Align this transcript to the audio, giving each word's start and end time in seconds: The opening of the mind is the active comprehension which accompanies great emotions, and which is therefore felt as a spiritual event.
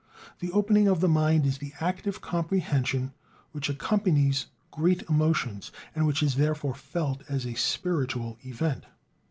The 0.39 0.49
opening 0.51 0.87
of 0.87 0.99
the 0.99 1.07
mind 1.07 1.45
is 1.45 1.59
the 1.59 1.73
active 1.79 2.21
comprehension 2.21 3.13
which 3.51 3.69
accompanies 3.69 4.47
great 4.71 5.03
emotions, 5.07 5.71
and 5.93 6.07
which 6.07 6.23
is 6.23 6.33
therefore 6.37 6.73
felt 6.73 7.21
as 7.29 7.45
a 7.45 7.53
spiritual 7.53 8.39
event. 8.43 8.85